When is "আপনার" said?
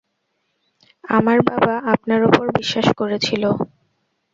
1.93-2.21